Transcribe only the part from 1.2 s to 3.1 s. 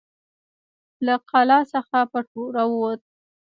قلا څخه پټ راووت.